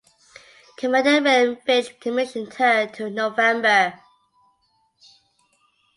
Commander 0.77 1.21
William 1.21 1.57
Finch 1.57 1.99
commissioned 1.99 2.51
her 2.55 2.89
in 2.97 3.13
November. 3.13 4.01